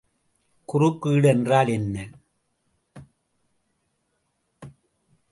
[0.69, 1.95] குறுக்கீடு என்றால் என்ன?